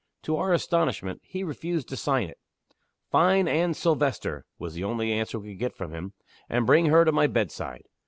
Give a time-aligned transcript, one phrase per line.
[0.23, 2.39] To our astonishment, he refused to sign it.
[3.11, 6.13] 'Find Anne Silvester' (was the only answer we could get from him);
[6.49, 7.83] 'and bring her to my bedside.